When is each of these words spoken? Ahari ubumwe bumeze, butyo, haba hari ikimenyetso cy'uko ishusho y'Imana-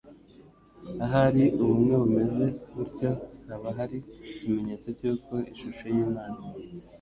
Ahari 1.05 1.43
ubumwe 1.61 1.93
bumeze, 2.01 2.45
butyo, 2.75 3.09
haba 3.47 3.69
hari 3.77 3.97
ikimenyetso 4.33 4.87
cy'uko 4.97 5.33
ishusho 5.51 5.85
y'Imana- 5.95 6.43